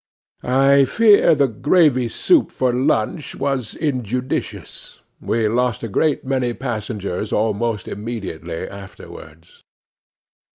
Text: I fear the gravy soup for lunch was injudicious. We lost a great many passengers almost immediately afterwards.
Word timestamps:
I 0.41 0.85
fear 0.85 1.35
the 1.35 1.47
gravy 1.47 2.09
soup 2.09 2.51
for 2.51 2.73
lunch 2.73 3.35
was 3.35 3.75
injudicious. 3.75 5.03
We 5.21 5.47
lost 5.47 5.83
a 5.83 5.87
great 5.87 6.25
many 6.25 6.55
passengers 6.55 7.31
almost 7.31 7.87
immediately 7.87 8.67
afterwards. 8.67 9.63